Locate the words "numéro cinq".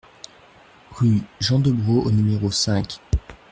2.09-2.99